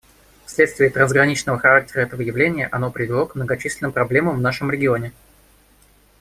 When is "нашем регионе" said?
4.41-5.13